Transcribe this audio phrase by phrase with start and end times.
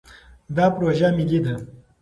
[0.55, 1.55] دا پروژه ملي ده.